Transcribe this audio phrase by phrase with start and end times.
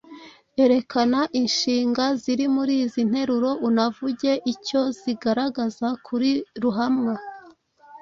[0.63, 6.29] Erekana inshinga ziri muri izi nteruro unavuge icyo zigaragaza kuri
[6.61, 7.15] ruhamwa.